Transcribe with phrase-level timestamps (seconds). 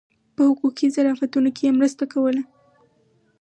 [0.35, 2.41] په حقوقي ظرافتونو کې یې مرسته کوله.